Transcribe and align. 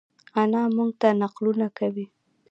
انا 0.41 0.61
مونږ 0.75 0.91
ته 1.01 1.07
نقلونه 1.21 1.67
کوی 1.77 2.05